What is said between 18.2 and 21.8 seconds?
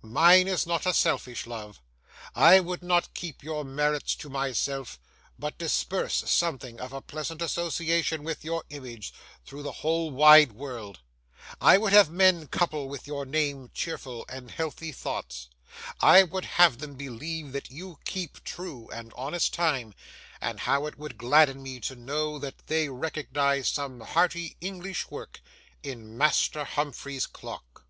true and honest time; and how it would gladden me